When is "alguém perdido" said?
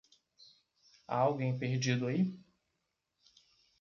1.19-2.07